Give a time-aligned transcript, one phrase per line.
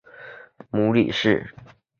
[0.71, 1.53] 母李氏。